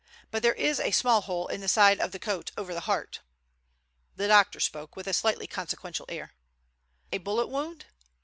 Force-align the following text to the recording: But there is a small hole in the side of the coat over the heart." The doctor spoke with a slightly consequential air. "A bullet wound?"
But 0.31 0.41
there 0.41 0.55
is 0.55 0.79
a 0.79 0.89
small 0.89 1.21
hole 1.21 1.45
in 1.47 1.61
the 1.61 1.67
side 1.67 1.99
of 1.99 2.11
the 2.11 2.17
coat 2.17 2.49
over 2.57 2.73
the 2.73 2.79
heart." 2.89 3.19
The 4.15 4.27
doctor 4.27 4.59
spoke 4.59 4.95
with 4.95 5.05
a 5.05 5.13
slightly 5.13 5.45
consequential 5.45 6.07
air. 6.09 6.33
"A 7.11 7.19
bullet 7.19 7.49
wound?" 7.49 7.85